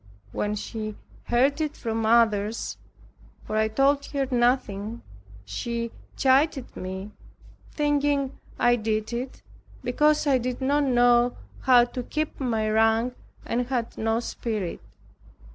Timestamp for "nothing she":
4.31-5.91